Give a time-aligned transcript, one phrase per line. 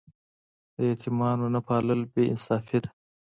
[0.75, 2.89] د یتیمانو نه پالل بې انصافي ده.